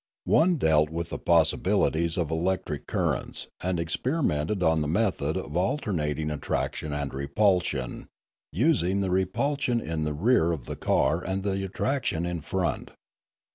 One 0.25 0.55
dealt 0.55 0.89
with 0.89 1.09
the 1.09 1.19
possibilities 1.19 2.17
of 2.17 2.31
electric 2.31 2.87
cur 2.87 3.13
rents, 3.13 3.45
and 3.61 3.79
experimented 3.79 4.63
on 4.63 4.81
the 4.81 4.87
method 4.87 5.37
of 5.37 5.55
alternating 5.55 6.31
attraction 6.31 6.91
and 6.91 7.13
repulsion, 7.13 8.07
using 8.51 9.01
the 9.01 9.11
repulsion 9.11 9.79
in 9.79 10.03
the 10.03 10.13
rear 10.15 10.53
of 10.53 10.65
the 10.65 10.75
car 10.75 11.23
and 11.23 11.43
the 11.43 11.63
attraction 11.63 12.25
in 12.25 12.41
front. 12.41 12.89